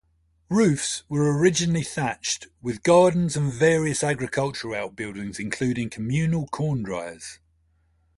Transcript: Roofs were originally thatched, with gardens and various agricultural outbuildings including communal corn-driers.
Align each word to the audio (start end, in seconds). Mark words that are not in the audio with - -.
Roofs 0.49 1.03
were 1.09 1.37
originally 1.37 1.83
thatched, 1.83 2.47
with 2.59 2.81
gardens 2.81 3.37
and 3.37 3.53
various 3.53 4.03
agricultural 4.03 4.73
outbuildings 4.73 5.37
including 5.37 5.91
communal 5.91 6.47
corn-driers. 6.47 7.37